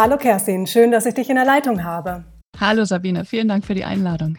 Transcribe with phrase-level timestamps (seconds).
[0.00, 2.22] Hallo Kerstin, schön, dass ich dich in der Leitung habe.
[2.60, 4.38] Hallo Sabine, vielen Dank für die Einladung.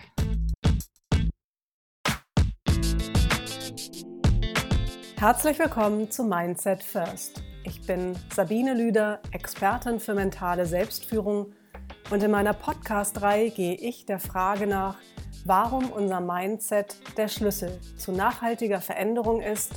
[5.18, 7.44] Herzlich willkommen zu Mindset First.
[7.66, 11.48] Ich bin Sabine Lüder, Expertin für mentale Selbstführung
[12.10, 14.96] und in meiner Podcast-Reihe gehe ich der Frage nach,
[15.44, 19.74] warum unser Mindset der Schlüssel zu nachhaltiger Veränderung ist,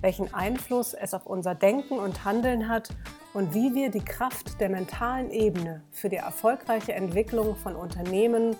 [0.00, 2.90] welchen Einfluss es auf unser Denken und Handeln hat
[3.34, 8.56] und wie wir die Kraft der mentalen Ebene für die erfolgreiche Entwicklung von Unternehmen,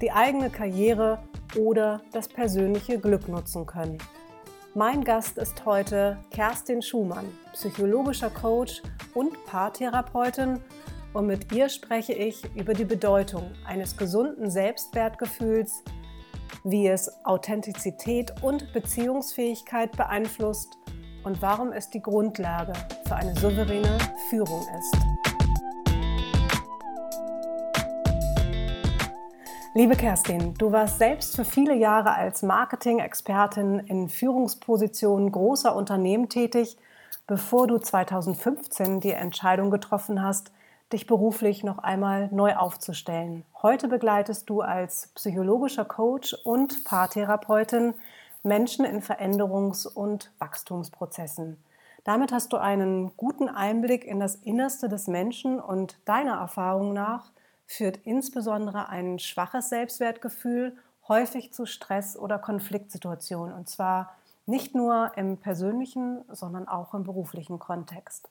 [0.00, 1.18] die eigene Karriere
[1.56, 3.98] oder das persönliche Glück nutzen können.
[4.74, 8.82] Mein Gast ist heute Kerstin Schumann, psychologischer Coach
[9.14, 10.60] und Paartherapeutin
[11.14, 15.82] und mit ihr spreche ich über die Bedeutung eines gesunden Selbstwertgefühls,
[16.64, 20.77] wie es Authentizität und Beziehungsfähigkeit beeinflusst
[21.28, 22.72] und warum es die Grundlage
[23.06, 23.98] für eine souveräne
[24.30, 24.96] Führung ist.
[29.74, 36.78] Liebe Kerstin, du warst selbst für viele Jahre als Marketing-Expertin in Führungspositionen großer Unternehmen tätig,
[37.26, 40.50] bevor du 2015 die Entscheidung getroffen hast,
[40.94, 43.44] dich beruflich noch einmal neu aufzustellen.
[43.62, 47.92] Heute begleitest du als psychologischer Coach und Paartherapeutin
[48.42, 51.62] Menschen in Veränderungs- und Wachstumsprozessen.
[52.04, 57.32] Damit hast du einen guten Einblick in das Innerste des Menschen und deiner Erfahrung nach
[57.66, 64.14] führt insbesondere ein schwaches Selbstwertgefühl häufig zu Stress- oder Konfliktsituationen und zwar
[64.46, 68.30] nicht nur im persönlichen, sondern auch im beruflichen Kontext.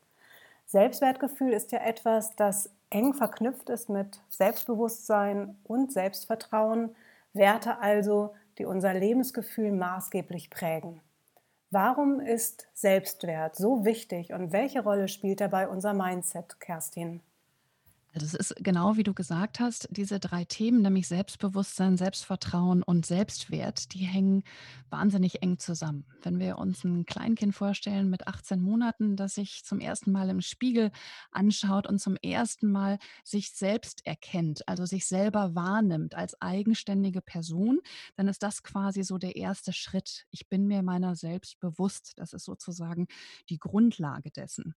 [0.66, 6.96] Selbstwertgefühl ist ja etwas, das eng verknüpft ist mit Selbstbewusstsein und Selbstvertrauen,
[7.34, 11.02] Werte also, die unser Lebensgefühl maßgeblich prägen.
[11.70, 17.22] Warum ist Selbstwert so wichtig und welche Rolle spielt dabei unser Mindset, Kerstin?
[18.20, 23.94] Das ist genau wie du gesagt hast, diese drei Themen, nämlich Selbstbewusstsein, Selbstvertrauen und Selbstwert,
[23.94, 24.44] die hängen
[24.90, 26.06] wahnsinnig eng zusammen.
[26.24, 30.42] Wenn wir uns ein Kleinkind vorstellen mit 18 Monaten, das sich zum ersten Mal im
[30.42, 30.92] Spiegel
[31.32, 37.82] anschaut und zum ersten Mal sich selbst erkennt, also sich selber wahrnimmt als eigenständige Person,
[38.16, 40.26] dann ist das quasi so der erste Schritt.
[40.32, 42.14] Ich bin mir meiner selbst bewusst.
[42.16, 43.08] Das ist sozusagen
[43.50, 44.74] die Grundlage dessen.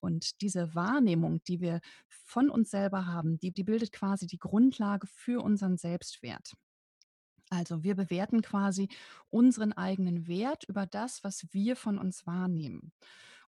[0.00, 1.80] Und diese Wahrnehmung, die wir
[2.24, 6.54] von uns selber haben, die, die bildet quasi die Grundlage für unseren Selbstwert.
[7.48, 8.88] Also wir bewerten quasi
[9.30, 12.92] unseren eigenen Wert über das, was wir von uns wahrnehmen.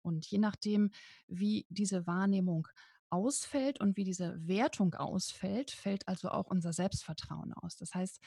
[0.02, 0.90] Und je nachdem,
[1.26, 2.68] wie diese Wahrnehmung
[3.10, 7.76] ausfällt und wie diese Wertung ausfällt, fällt also auch unser Selbstvertrauen aus.
[7.76, 8.20] Das heißt,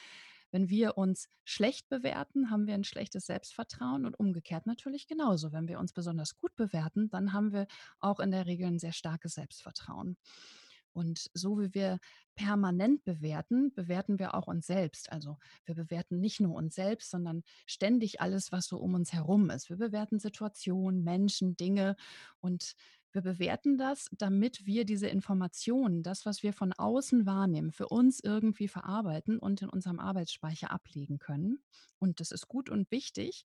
[0.50, 5.52] wenn wir uns schlecht bewerten, haben wir ein schlechtes Selbstvertrauen und umgekehrt natürlich genauso.
[5.52, 7.66] Wenn wir uns besonders gut bewerten, dann haben wir
[8.00, 10.16] auch in der Regel ein sehr starkes Selbstvertrauen.
[10.98, 12.00] Und so wie wir
[12.34, 15.12] permanent bewerten, bewerten wir auch uns selbst.
[15.12, 19.48] Also wir bewerten nicht nur uns selbst, sondern ständig alles, was so um uns herum
[19.50, 19.70] ist.
[19.70, 21.94] Wir bewerten Situationen, Menschen, Dinge
[22.40, 22.74] und
[23.12, 28.20] wir bewerten das, damit wir diese Informationen, das, was wir von außen wahrnehmen, für uns
[28.20, 31.60] irgendwie verarbeiten und in unserem Arbeitsspeicher ablegen können.
[31.98, 33.44] Und das ist gut und wichtig.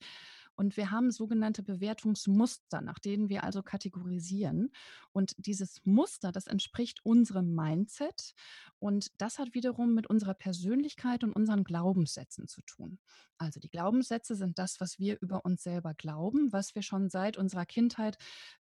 [0.56, 4.72] Und wir haben sogenannte Bewertungsmuster, nach denen wir also kategorisieren.
[5.12, 8.34] Und dieses Muster, das entspricht unserem Mindset.
[8.80, 13.00] Und das hat wiederum mit unserer Persönlichkeit und unseren Glaubenssätzen zu tun.
[13.38, 17.38] Also die Glaubenssätze sind das, was wir über uns selber glauben, was wir schon seit
[17.38, 18.18] unserer Kindheit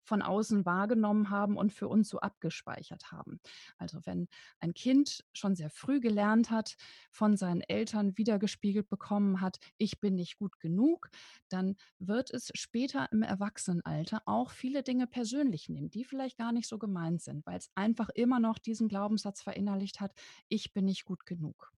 [0.03, 3.39] von außen wahrgenommen haben und für uns so abgespeichert haben.
[3.78, 4.28] Also wenn
[4.59, 6.75] ein Kind schon sehr früh gelernt hat,
[7.09, 11.09] von seinen Eltern wiedergespiegelt bekommen hat, ich bin nicht gut genug,
[11.50, 16.68] dann wird es später im Erwachsenenalter auch viele Dinge persönlich nehmen, die vielleicht gar nicht
[16.68, 20.13] so gemeint sind, weil es einfach immer noch diesen Glaubenssatz verinnerlicht hat,
[20.47, 21.72] ich bin nicht gut genug.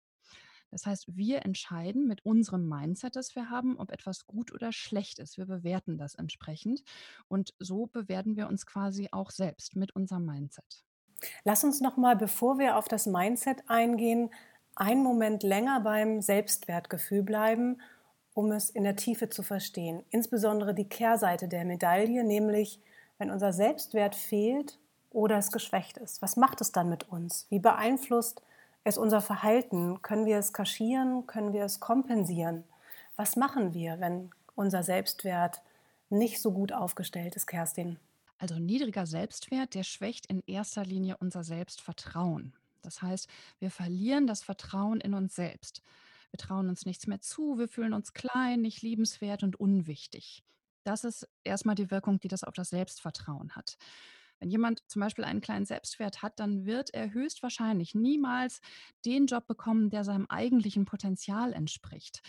[0.73, 5.19] Das heißt, wir entscheiden mit unserem Mindset, das wir haben, ob etwas gut oder schlecht
[5.19, 5.37] ist.
[5.37, 6.83] Wir bewerten das entsprechend.
[7.27, 10.83] Und so bewerten wir uns quasi auch selbst mit unserem Mindset.
[11.43, 14.31] Lass uns noch mal, bevor wir auf das Mindset eingehen,
[14.75, 17.79] einen Moment länger beim Selbstwertgefühl bleiben,
[18.33, 20.03] um es in der Tiefe zu verstehen.
[20.09, 22.81] Insbesondere die Kehrseite der Medaille, nämlich
[23.19, 24.79] wenn unser Selbstwert fehlt
[25.11, 26.23] oder es geschwächt ist.
[26.23, 27.45] Was macht es dann mit uns?
[27.51, 28.41] Wie beeinflusst
[28.85, 30.01] ist unser Verhalten?
[30.01, 31.25] Können wir es kaschieren?
[31.27, 32.63] Können wir es kompensieren?
[33.15, 35.61] Was machen wir, wenn unser Selbstwert
[36.09, 37.97] nicht so gut aufgestellt ist, Kerstin?
[38.37, 42.53] Also niedriger Selbstwert, der schwächt in erster Linie unser Selbstvertrauen.
[42.81, 45.81] Das heißt, wir verlieren das Vertrauen in uns selbst.
[46.31, 50.43] Wir trauen uns nichts mehr zu, wir fühlen uns klein, nicht liebenswert und unwichtig.
[50.83, 53.77] Das ist erstmal die Wirkung, die das auf das Selbstvertrauen hat.
[54.43, 58.59] Wenn jemand zum Beispiel einen kleinen Selbstwert hat, dann wird er höchstwahrscheinlich niemals
[59.05, 62.19] den Job bekommen, der seinem eigentlichen Potenzial entspricht.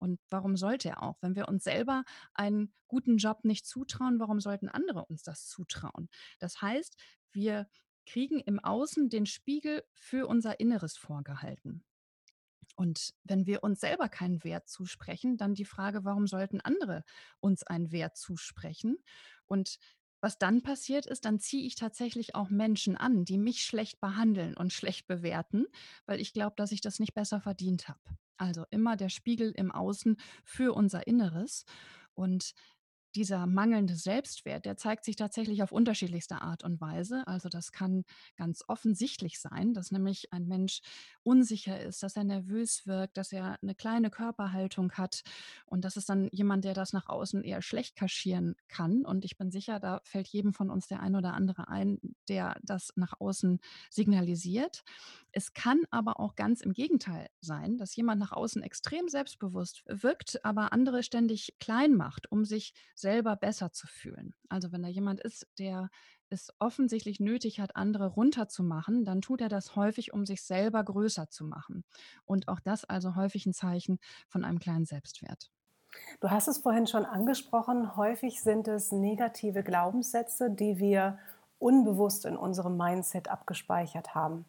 [0.00, 1.22] Und warum sollte er auch?
[1.22, 2.02] Wenn wir uns selber
[2.34, 6.08] einen guten Job nicht zutrauen, warum sollten andere uns das zutrauen?
[6.40, 6.96] Das heißt,
[7.30, 7.68] wir
[8.04, 11.84] kriegen im Außen den Spiegel für unser Inneres vorgehalten.
[12.74, 17.04] Und wenn wir uns selber keinen Wert zusprechen, dann die Frage, warum sollten andere
[17.38, 18.96] uns einen Wert zusprechen?
[19.44, 19.78] Und
[20.20, 24.56] was dann passiert ist, dann ziehe ich tatsächlich auch Menschen an, die mich schlecht behandeln
[24.56, 25.66] und schlecht bewerten,
[26.06, 28.00] weil ich glaube, dass ich das nicht besser verdient habe.
[28.36, 31.64] Also immer der Spiegel im Außen für unser Inneres.
[32.14, 32.52] Und
[33.14, 37.26] dieser mangelnde Selbstwert, der zeigt sich tatsächlich auf unterschiedlichste Art und Weise.
[37.26, 38.04] Also das kann
[38.36, 40.80] ganz offensichtlich sein, dass nämlich ein Mensch
[41.22, 45.22] unsicher ist, dass er nervös wirkt, dass er eine kleine Körperhaltung hat
[45.66, 49.04] und das ist dann jemand, der das nach außen eher schlecht kaschieren kann.
[49.04, 51.98] Und ich bin sicher, da fällt jedem von uns der ein oder andere ein,
[52.28, 53.60] der das nach außen
[53.90, 54.82] signalisiert.
[55.32, 60.44] Es kann aber auch ganz im Gegenteil sein, dass jemand nach außen extrem selbstbewusst wirkt,
[60.44, 64.34] aber andere ständig klein macht, um sich selber besser zu fühlen.
[64.48, 65.90] Also wenn da jemand ist, der
[66.28, 71.28] es offensichtlich nötig hat, andere runterzumachen, dann tut er das häufig, um sich selber größer
[71.28, 71.84] zu machen.
[72.24, 73.98] Und auch das also häufig ein Zeichen
[74.28, 75.50] von einem kleinen Selbstwert.
[76.20, 81.18] Du hast es vorhin schon angesprochen, häufig sind es negative Glaubenssätze, die wir
[81.58, 84.44] unbewusst in unserem Mindset abgespeichert haben.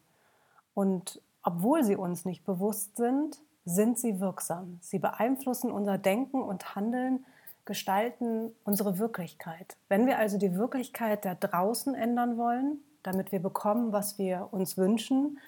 [0.74, 4.78] Und obwohl sie uns nicht bewusst sind, sind sie wirksam.
[4.80, 7.24] Sie beeinflussen unser Denken und Handeln,
[7.64, 9.76] gestalten unsere Wirklichkeit.
[9.88, 14.76] Wenn wir also die Wirklichkeit da draußen ändern wollen, damit wir bekommen, was wir uns
[14.76, 15.38] wünschen,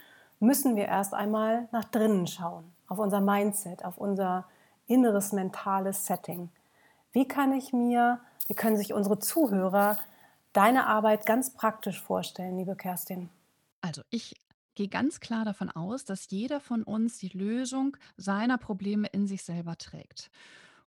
[0.41, 4.47] müssen wir erst einmal nach drinnen schauen, auf unser Mindset, auf unser
[4.87, 6.51] inneres mentales Setting.
[7.13, 9.99] Wie kann ich mir, wie können sich unsere Zuhörer
[10.53, 13.31] deine Arbeit ganz praktisch vorstellen, liebe Kerstin?
[13.81, 14.37] Also ich
[14.75, 19.45] gehe ganz klar davon aus, dass jeder von uns die Lösung seiner Probleme in sich
[19.45, 20.31] selber trägt.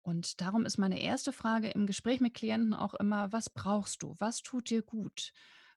[0.06, 4.16] Und darum ist meine erste Frage im Gespräch mit Klienten auch immer, was brauchst du?
[4.20, 5.32] Was tut dir gut?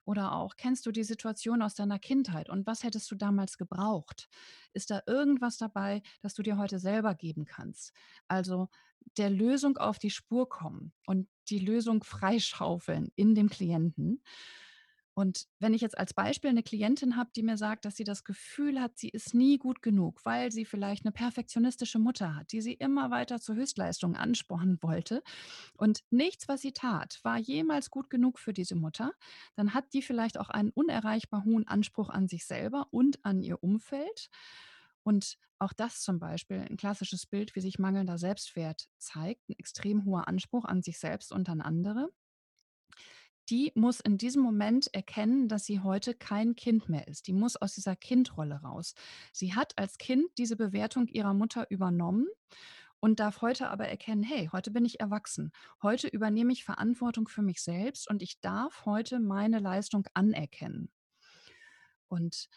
[0.04, 4.28] Oder auch, kennst du die Situation aus deiner Kindheit und was hättest du damals gebraucht?
[4.74, 7.94] Ist da irgendwas dabei, das du dir heute selber geben kannst?
[8.26, 8.68] Also
[9.16, 14.22] der Lösung auf die Spur kommen und die Lösung freischaufeln in dem Klienten.
[15.18, 18.22] Und wenn ich jetzt als Beispiel eine Klientin habe, die mir sagt, dass sie das
[18.22, 22.60] Gefühl hat, sie ist nie gut genug, weil sie vielleicht eine perfektionistische Mutter hat, die
[22.60, 25.24] sie immer weiter zur Höchstleistung anspornen wollte
[25.76, 29.12] und nichts, was sie tat, war jemals gut genug für diese Mutter,
[29.56, 33.60] dann hat die vielleicht auch einen unerreichbar hohen Anspruch an sich selber und an ihr
[33.60, 34.30] Umfeld.
[35.02, 40.04] Und auch das zum Beispiel ein klassisches Bild, wie sich mangelnder Selbstwert zeigt, ein extrem
[40.04, 42.08] hoher Anspruch an sich selbst und an andere
[43.50, 47.26] die muss in diesem Moment erkennen, dass sie heute kein Kind mehr ist.
[47.26, 48.94] Die muss aus dieser Kindrolle raus.
[49.32, 52.26] Sie hat als Kind diese Bewertung ihrer Mutter übernommen
[53.00, 55.52] und darf heute aber erkennen, hey, heute bin ich erwachsen.
[55.82, 60.90] Heute übernehme ich Verantwortung für mich selbst und ich darf heute meine Leistung anerkennen.
[62.08, 62.48] Und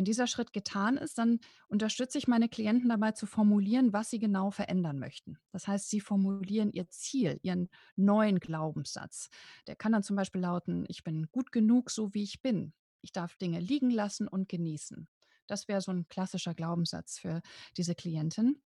[0.00, 4.18] wenn dieser Schritt getan ist, dann unterstütze ich meine Klienten dabei zu formulieren, was sie
[4.18, 5.36] genau verändern möchten.
[5.52, 9.28] Das heißt, sie formulieren ihr Ziel, ihren neuen Glaubenssatz.
[9.66, 12.72] Der kann dann zum Beispiel lauten, ich bin gut genug, so wie ich bin.
[13.02, 15.06] Ich darf Dinge liegen lassen und genießen.
[15.46, 17.42] Das wäre so ein klassischer Glaubenssatz für
[17.76, 18.62] diese Klientin.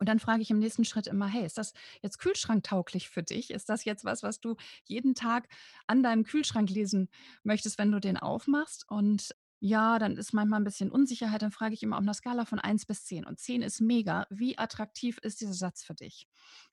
[0.00, 1.72] Und dann frage ich im nächsten Schritt immer, hey, ist das
[2.02, 3.52] jetzt kühlschranktauglich für dich?
[3.52, 5.48] Ist das jetzt was, was du jeden Tag
[5.86, 7.08] an deinem Kühlschrank lesen
[7.44, 8.84] möchtest, wenn du den aufmachst?
[8.88, 12.44] Und ja, dann ist manchmal ein bisschen Unsicherheit, dann frage ich immer auf einer Skala
[12.44, 14.26] von eins bis zehn und zehn ist mega.
[14.30, 16.28] Wie attraktiv ist dieser Satz für dich?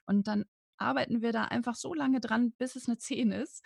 [0.05, 0.45] Und dann
[0.77, 3.63] arbeiten wir da einfach so lange dran, bis es eine 10 ist.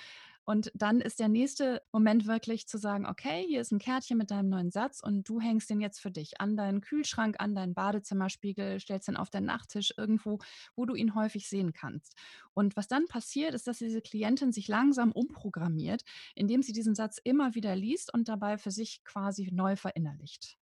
[0.49, 4.31] Und dann ist der nächste Moment wirklich zu sagen, okay, hier ist ein Kärtchen mit
[4.31, 7.75] deinem neuen Satz und du hängst den jetzt für dich an deinen Kühlschrank, an deinen
[7.75, 10.39] Badezimmerspiegel, stellst den auf deinen Nachttisch irgendwo,
[10.75, 12.15] wo du ihn häufig sehen kannst.
[12.55, 16.03] Und was dann passiert, ist, dass diese Klientin sich langsam umprogrammiert,
[16.33, 20.57] indem sie diesen Satz immer wieder liest und dabei für sich quasi neu verinnerlicht.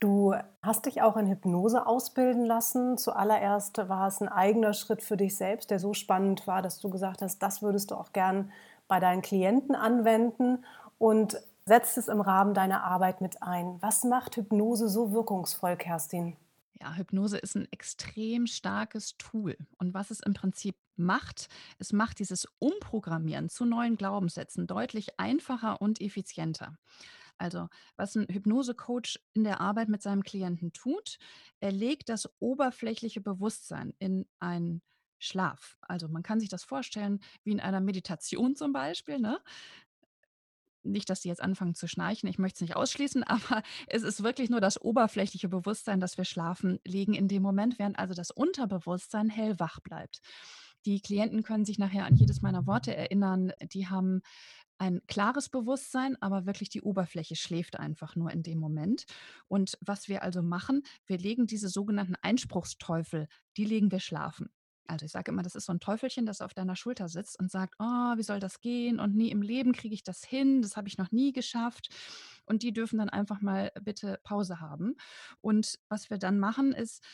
[0.00, 2.96] Du hast dich auch in Hypnose ausbilden lassen.
[2.96, 6.88] Zuallererst war es ein eigener Schritt für dich selbst, der so spannend war, dass du
[6.88, 8.50] gesagt hast, das würdest du auch gern
[8.90, 10.64] bei deinen Klienten anwenden
[10.98, 13.78] und setzt es im Rahmen deiner Arbeit mit ein.
[13.80, 16.36] Was macht Hypnose so wirkungsvoll, Kerstin?
[16.80, 19.56] Ja, Hypnose ist ein extrem starkes Tool.
[19.78, 25.80] Und was es im Prinzip macht, es macht dieses Umprogrammieren zu neuen Glaubenssätzen deutlich einfacher
[25.80, 26.76] und effizienter.
[27.38, 31.18] Also, was ein Hypnose-Coach in der Arbeit mit seinem Klienten tut,
[31.60, 34.82] er legt das oberflächliche Bewusstsein in einen
[35.20, 35.78] Schlaf.
[35.82, 39.40] Also, man kann sich das vorstellen wie in einer Meditation zum Beispiel, ne?
[40.82, 44.22] nicht, dass sie jetzt anfangen zu schnarchen, ich möchte es nicht ausschließen, aber es ist
[44.22, 48.30] wirklich nur das oberflächliche Bewusstsein, dass wir schlafen, liegen in dem Moment, während also das
[48.30, 50.20] Unterbewusstsein hellwach bleibt.
[50.86, 53.52] Die Klienten können sich nachher an jedes meiner Worte erinnern.
[53.60, 54.22] Die haben
[54.78, 59.04] ein klares Bewusstsein, aber wirklich die Oberfläche schläft einfach nur in dem Moment.
[59.46, 64.48] Und was wir also machen, wir legen diese sogenannten Einspruchsteufel, die legen wir schlafen.
[64.90, 67.50] Also ich sage immer, das ist so ein Teufelchen, das auf deiner Schulter sitzt und
[67.50, 68.98] sagt, oh, wie soll das gehen?
[68.98, 71.88] Und nie im Leben kriege ich das hin, das habe ich noch nie geschafft.
[72.44, 74.96] Und die dürfen dann einfach mal bitte Pause haben.
[75.40, 77.04] Und was wir dann machen, ist,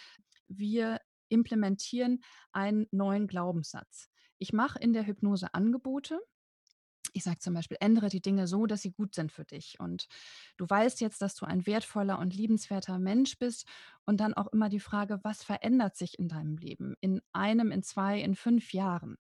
[0.49, 4.09] wir implementieren einen neuen Glaubenssatz.
[4.39, 6.21] Ich mache in der Hypnose Angebote,
[7.17, 9.81] ich sage zum Beispiel, ändere die Dinge so, dass sie gut sind für dich.
[9.81, 10.07] Und
[10.59, 13.67] du weißt jetzt, dass du ein wertvoller und liebenswerter Mensch bist.
[14.05, 16.95] Und dann auch immer die Frage, was verändert sich in deinem Leben?
[17.01, 19.17] In einem, in zwei, in fünf Jahren?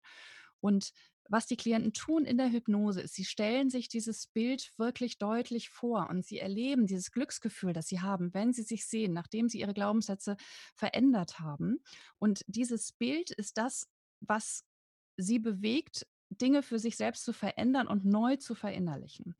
[0.60, 0.92] Und
[1.28, 5.70] was die Klienten tun in der Hypnose ist, sie stellen sich dieses Bild wirklich deutlich
[5.70, 9.60] vor und sie erleben dieses Glücksgefühl, das sie haben, wenn sie sich sehen, nachdem sie
[9.60, 10.36] ihre Glaubenssätze
[10.74, 11.78] verändert haben.
[12.18, 13.88] Und dieses Bild ist das,
[14.20, 14.64] was
[15.16, 19.34] sie bewegt, Dinge für sich selbst zu verändern und neu zu verinnerlichen.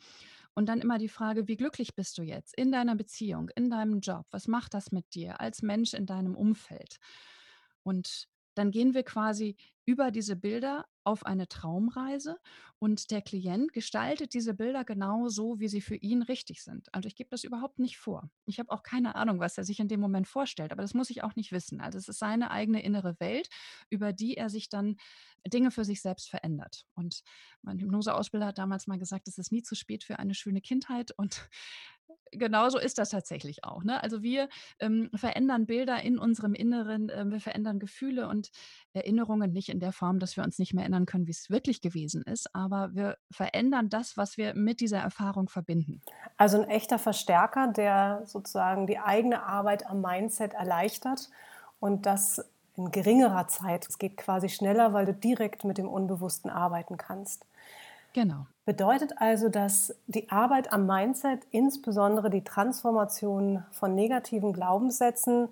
[0.55, 4.00] Und dann immer die Frage, wie glücklich bist du jetzt in deiner Beziehung, in deinem
[4.00, 4.26] Job?
[4.31, 6.97] Was macht das mit dir als Mensch in deinem Umfeld?
[7.83, 12.38] Und dann gehen wir quasi über diese Bilder auf eine Traumreise
[12.78, 16.92] und der Klient gestaltet diese Bilder genau so, wie sie für ihn richtig sind.
[16.92, 18.28] Also ich gebe das überhaupt nicht vor.
[18.44, 21.08] Ich habe auch keine Ahnung, was er sich in dem Moment vorstellt, aber das muss
[21.08, 21.80] ich auch nicht wissen.
[21.80, 23.48] Also es ist seine eigene innere Welt,
[23.88, 24.96] über die er sich dann
[25.46, 26.84] Dinge für sich selbst verändert.
[26.94, 27.22] Und
[27.62, 31.12] mein Hypnoseausbilder hat damals mal gesagt, es ist nie zu spät für eine schöne Kindheit
[31.16, 31.48] und
[32.32, 33.84] genauso ist das tatsächlich auch.
[33.84, 34.02] Ne?
[34.02, 34.48] Also wir
[34.78, 38.50] ähm, verändern Bilder in unserem Inneren, äh, wir verändern Gefühle und
[38.92, 41.83] Erinnerungen nicht in der Form, dass wir uns nicht mehr erinnern können, wie es wirklich
[41.83, 46.00] gewesen ist, aber wir verändern das, was wir mit dieser Erfahrung verbinden.
[46.38, 51.29] Also ein echter Verstärker, der sozusagen die eigene Arbeit am Mindset erleichtert
[51.81, 52.43] und das
[52.76, 53.87] in geringerer Zeit.
[53.88, 57.45] Es geht quasi schneller, weil du direkt mit dem Unbewussten arbeiten kannst.
[58.12, 58.47] Genau.
[58.65, 65.49] Bedeutet also, dass die Arbeit am Mindset, insbesondere die Transformation von negativen Glaubenssätzen,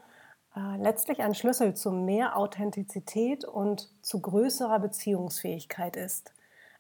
[0.56, 6.32] äh, letztlich ein Schlüssel zu mehr Authentizität und zu größerer Beziehungsfähigkeit ist.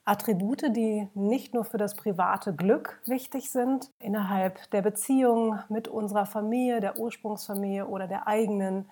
[0.04, 6.26] Attribute, die nicht nur für das private Glück wichtig sind, innerhalb der Beziehung mit unserer
[6.26, 8.88] Familie, der Ursprungsfamilie oder der eigenen,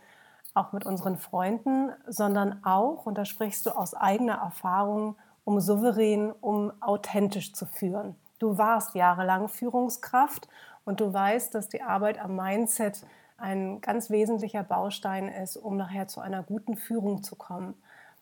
[0.54, 6.32] auch mit unseren Freunden, sondern auch, und da sprichst du aus eigener Erfahrung, um souverän,
[6.40, 8.16] um authentisch zu führen.
[8.38, 10.48] Du warst jahrelang Führungskraft
[10.84, 13.04] und du weißt, dass die Arbeit am Mindset
[13.42, 17.74] ein ganz wesentlicher Baustein ist, um nachher zu einer guten Führung zu kommen.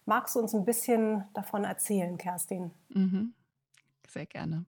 [0.07, 2.73] Magst du uns ein bisschen davon erzählen, Kerstin?
[2.89, 3.35] Mhm.
[4.09, 4.67] Sehr gerne.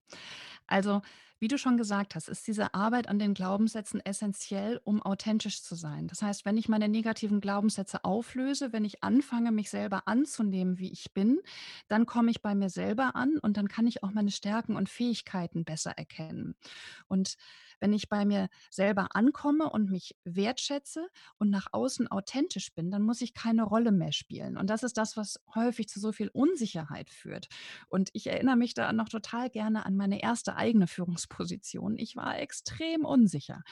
[0.67, 1.03] Also
[1.43, 5.75] wie du schon gesagt hast, ist diese Arbeit an den Glaubenssätzen essentiell, um authentisch zu
[5.75, 6.07] sein.
[6.07, 10.93] Das heißt, wenn ich meine negativen Glaubenssätze auflöse, wenn ich anfange, mich selber anzunehmen, wie
[10.93, 11.41] ich bin,
[11.89, 14.89] dann komme ich bei mir selber an und dann kann ich auch meine Stärken und
[14.89, 16.55] Fähigkeiten besser erkennen.
[17.09, 17.37] Und
[17.83, 21.09] wenn ich bei mir selber ankomme und mich wertschätze
[21.39, 24.57] und nach außen authentisch bin, dann muss ich keine Rolle mehr spielen.
[24.57, 27.49] Und das ist das, was häufig zu so viel Unsicherheit führt.
[27.89, 31.99] Und ich erinnere mich da noch total gerne an meine erste eigene Führungsposition.
[31.99, 33.65] Ich war extrem unsicher.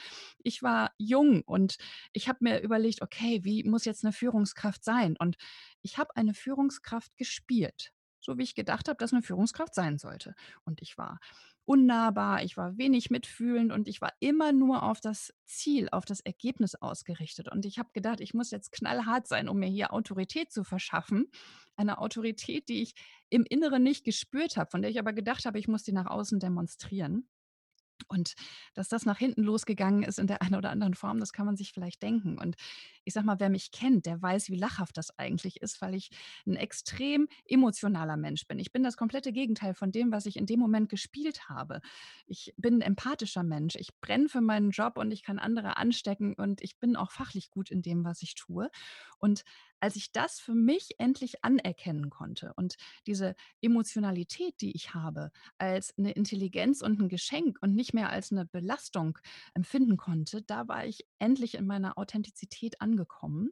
[0.43, 1.77] Ich war jung und
[2.11, 5.15] ich habe mir überlegt, okay, wie muss jetzt eine Führungskraft sein?
[5.17, 5.37] Und
[5.81, 10.35] ich habe eine Führungskraft gespielt so wie ich gedacht habe, dass eine Führungskraft sein sollte.
[10.63, 11.19] Und ich war
[11.65, 16.19] unnahbar, ich war wenig mitfühlend und ich war immer nur auf das Ziel, auf das
[16.19, 17.49] Ergebnis ausgerichtet.
[17.49, 21.31] Und ich habe gedacht, ich muss jetzt knallhart sein, um mir hier Autorität zu verschaffen.
[21.75, 22.95] Eine Autorität, die ich
[23.29, 26.07] im Inneren nicht gespürt habe, von der ich aber gedacht habe, ich muss die nach
[26.07, 27.27] außen demonstrieren.
[28.07, 28.33] Und
[28.73, 31.57] dass das nach hinten losgegangen ist in der einen oder anderen Form, das kann man
[31.57, 32.37] sich vielleicht denken.
[32.37, 32.55] Und
[33.03, 36.09] ich sag mal, wer mich kennt, der weiß, wie lachhaft das eigentlich ist, weil ich
[36.45, 38.59] ein extrem emotionaler Mensch bin.
[38.59, 41.81] Ich bin das komplette Gegenteil von dem, was ich in dem Moment gespielt habe.
[42.25, 43.75] Ich bin ein empathischer Mensch.
[43.75, 47.49] Ich brenne für meinen Job und ich kann andere anstecken und ich bin auch fachlich
[47.49, 48.69] gut in dem, was ich tue.
[49.17, 49.43] Und
[49.81, 52.75] als ich das für mich endlich anerkennen konnte und
[53.07, 58.31] diese Emotionalität, die ich habe, als eine Intelligenz und ein Geschenk und nicht mehr als
[58.31, 59.17] eine Belastung
[59.53, 63.51] empfinden konnte, da war ich endlich in meiner Authentizität angekommen.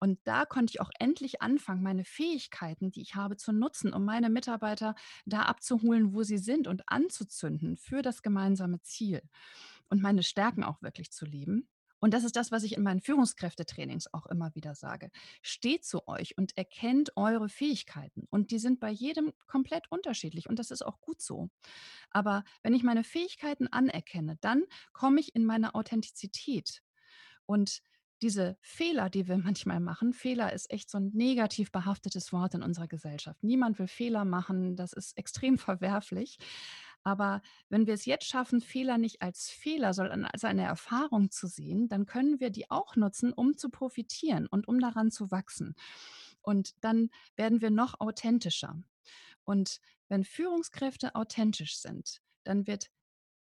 [0.00, 4.04] Und da konnte ich auch endlich anfangen, meine Fähigkeiten, die ich habe, zu nutzen, um
[4.04, 4.94] meine Mitarbeiter
[5.26, 9.22] da abzuholen, wo sie sind und anzuzünden für das gemeinsame Ziel
[9.88, 11.68] und meine Stärken auch wirklich zu leben.
[12.00, 15.10] Und das ist das, was ich in meinen Führungskräftetrainings auch immer wieder sage.
[15.42, 18.26] Steht zu euch und erkennt eure Fähigkeiten.
[18.30, 20.48] Und die sind bei jedem komplett unterschiedlich.
[20.48, 21.48] Und das ist auch gut so.
[22.10, 26.82] Aber wenn ich meine Fähigkeiten anerkenne, dann komme ich in meine Authentizität.
[27.46, 27.82] Und
[28.22, 32.62] diese Fehler, die wir manchmal machen, Fehler ist echt so ein negativ behaftetes Wort in
[32.62, 33.42] unserer Gesellschaft.
[33.42, 36.38] Niemand will Fehler machen, das ist extrem verwerflich.
[37.06, 41.46] Aber wenn wir es jetzt schaffen, Fehler nicht als Fehler, sondern als eine Erfahrung zu
[41.46, 45.76] sehen, dann können wir die auch nutzen, um zu profitieren und um daran zu wachsen.
[46.42, 48.82] Und dann werden wir noch authentischer.
[49.44, 52.90] Und wenn Führungskräfte authentisch sind, dann wird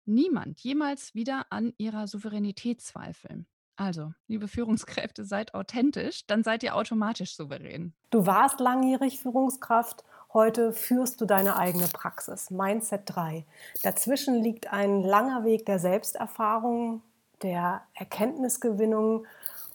[0.06, 3.46] niemand jemals wieder an ihrer Souveränität zweifeln.
[3.76, 7.94] Also, liebe Führungskräfte, seid authentisch, dann seid ihr automatisch souverän.
[8.10, 12.52] Du warst langjährig Führungskraft Heute führst du deine eigene Praxis.
[12.52, 13.46] Mindset 3.
[13.82, 17.02] Dazwischen liegt ein langer Weg der Selbsterfahrung,
[17.42, 19.26] der Erkenntnisgewinnung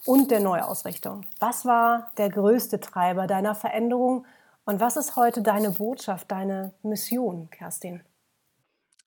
[0.06, 1.26] und der Neuausrichtung.
[1.40, 4.26] Was war der größte Treiber deiner Veränderung
[4.64, 8.04] und was ist heute deine Botschaft, deine Mission, Kerstin?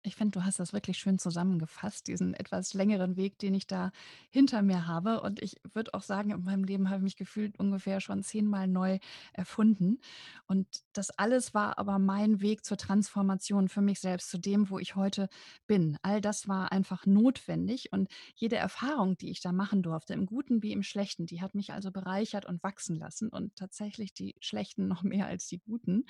[0.08, 3.92] Ich finde, du hast das wirklich schön zusammengefasst, diesen etwas längeren Weg, den ich da
[4.30, 5.20] hinter mir habe.
[5.20, 8.68] Und ich würde auch sagen, in meinem Leben habe ich mich gefühlt ungefähr schon zehnmal
[8.68, 9.00] neu
[9.34, 10.00] erfunden.
[10.48, 14.80] Und das alles war aber mein Weg zur Transformation für mich selbst, zu dem, wo
[14.80, 15.28] ich heute
[15.68, 15.98] bin.
[16.04, 17.92] All das war einfach notwendig.
[17.92, 21.54] Und jede Erfahrung, die ich da machen durfte, im Guten wie im Schlechten, die hat
[21.54, 23.28] mich also bereichert und wachsen lassen.
[23.28, 26.06] Und tatsächlich die Schlechten noch mehr als die Guten,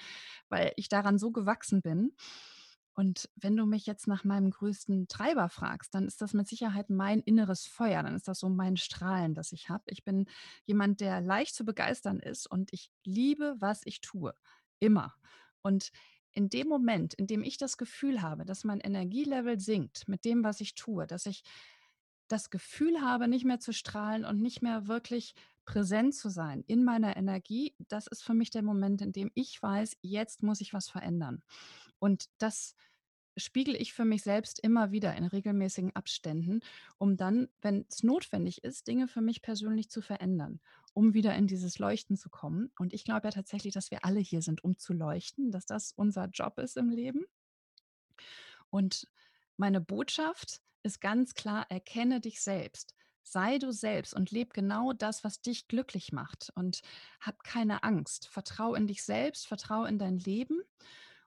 [0.50, 2.12] weil ich daran so gewachsen bin.
[3.00, 6.90] Und wenn du mich jetzt nach meinem größten Treiber fragst, dann ist das mit Sicherheit
[6.90, 8.02] mein inneres Feuer.
[8.02, 9.84] Dann ist das so mein Strahlen, das ich habe.
[9.86, 10.26] Ich bin
[10.66, 14.34] jemand, der leicht zu begeistern ist und ich liebe, was ich tue.
[14.80, 15.14] Immer.
[15.62, 15.92] Und
[16.34, 20.44] in dem Moment, in dem ich das Gefühl habe, dass mein Energielevel sinkt mit dem,
[20.44, 21.44] was ich tue, dass ich
[22.28, 25.36] das Gefühl habe, nicht mehr zu strahlen und nicht mehr wirklich
[25.68, 29.62] präsent zu sein in meiner Energie, das ist für mich der Moment, in dem ich
[29.62, 31.44] weiß, jetzt muss ich was verändern.
[32.00, 32.74] Und das
[33.36, 36.62] spiegel ich für mich selbst immer wieder in regelmäßigen Abständen,
[36.98, 40.62] um dann, wenn es notwendig ist, Dinge für mich persönlich zu verändern,
[40.94, 42.72] um wieder in dieses Leuchten zu kommen.
[42.80, 45.92] Und ich glaube ja tatsächlich, dass wir alle hier sind, um zu leuchten, dass das
[45.92, 47.26] unser Job ist im Leben.
[48.70, 49.08] Und
[49.58, 52.96] meine Botschaft ist ganz klar, erkenne dich selbst.
[53.32, 56.52] Sei du selbst und leb genau das, was dich glücklich macht.
[56.56, 56.82] Und
[57.20, 58.28] hab keine Angst.
[58.28, 60.62] Vertrau in dich selbst, vertrau in dein Leben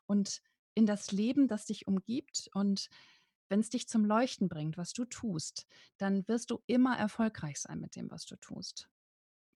[0.07, 0.43] und
[0.75, 2.49] in das Leben, das dich umgibt.
[2.55, 2.89] Und
[3.49, 5.67] wenn es dich zum Leuchten bringt, was du tust,
[5.99, 8.89] dann wirst du immer erfolgreich sein mit dem, was du tust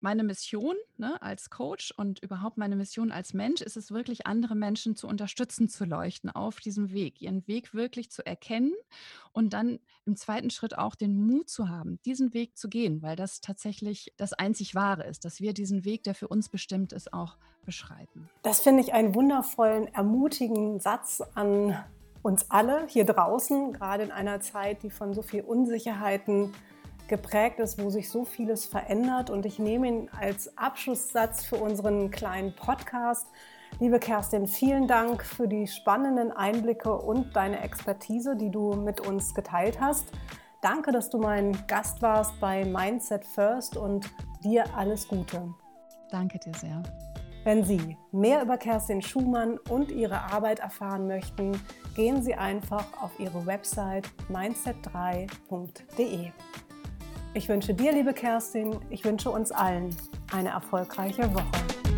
[0.02, 4.56] meine Mission ne, als Coach und überhaupt meine Mission als Mensch ist es wirklich, andere
[4.56, 8.74] Menschen zu unterstützen, zu leuchten auf diesem Weg, ihren Weg wirklich zu erkennen
[9.32, 13.16] und dann im zweiten Schritt auch den Mut zu haben, diesen Weg zu gehen, weil
[13.16, 17.14] das tatsächlich das einzig Wahre ist, dass wir diesen Weg, der für uns bestimmt ist,
[17.14, 18.30] auch beschreiten.
[18.42, 21.78] Das finde ich einen wundervollen, ermutigenden Satz an
[22.24, 26.54] uns alle hier draußen, gerade in einer Zeit, die von so viel Unsicherheiten
[27.12, 29.30] geprägt ist, wo sich so vieles verändert.
[29.30, 33.28] Und ich nehme ihn als Abschlusssatz für unseren kleinen Podcast.
[33.80, 39.36] Liebe Kerstin, vielen Dank für die spannenden Einblicke und deine Expertise, die du mit uns
[39.36, 40.06] geteilt hast.
[40.62, 44.10] Danke, dass du mein Gast warst bei Mindset First und
[44.44, 45.54] dir alles Gute.
[46.12, 46.82] Danke dir sehr.
[47.44, 51.60] Wenn Sie mehr über Kerstin Schumann und ihre Arbeit erfahren möchten,
[51.96, 56.32] gehen Sie einfach auf ihre Website mindset3.de.
[57.34, 59.96] Ich wünsche dir, liebe Kerstin, ich wünsche uns allen
[60.34, 61.91] eine erfolgreiche Woche.